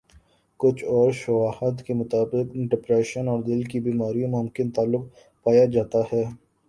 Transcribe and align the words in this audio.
کچھ 0.59 0.83
اورشواہد 0.85 1.81
کے 1.85 1.93
مطابق 1.93 2.55
ڈپریشن 2.71 3.27
اور 3.27 3.43
دل 3.43 3.61
کی 3.63 3.79
بیماریوں 3.79 4.29
ممکن 4.31 4.71
تعلق 4.71 5.03
پایا 5.45 5.65
جاتا 5.73 6.01
ہے 6.13 6.23